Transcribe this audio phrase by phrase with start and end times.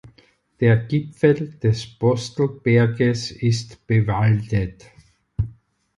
[0.59, 4.87] Der Gipfel des Postelberges ist bewaldet.